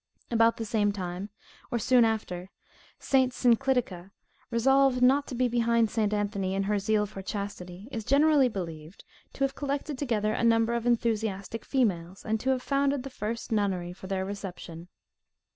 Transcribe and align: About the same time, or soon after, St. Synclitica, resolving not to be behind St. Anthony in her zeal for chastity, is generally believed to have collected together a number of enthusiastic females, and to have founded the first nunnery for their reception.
About 0.31 0.57
the 0.57 0.65
same 0.65 0.91
time, 0.91 1.29
or 1.69 1.77
soon 1.77 2.03
after, 2.05 2.49
St. 2.97 3.31
Synclitica, 3.31 4.09
resolving 4.49 5.05
not 5.05 5.27
to 5.27 5.35
be 5.35 5.47
behind 5.47 5.91
St. 5.91 6.11
Anthony 6.11 6.55
in 6.55 6.63
her 6.63 6.79
zeal 6.79 7.05
for 7.05 7.21
chastity, 7.21 7.87
is 7.91 8.03
generally 8.03 8.49
believed 8.49 9.03
to 9.33 9.43
have 9.43 9.53
collected 9.53 9.99
together 9.99 10.33
a 10.33 10.43
number 10.43 10.73
of 10.73 10.87
enthusiastic 10.87 11.63
females, 11.63 12.25
and 12.25 12.39
to 12.39 12.49
have 12.49 12.63
founded 12.63 13.03
the 13.03 13.11
first 13.11 13.51
nunnery 13.51 13.93
for 13.93 14.07
their 14.07 14.25
reception. 14.25 14.87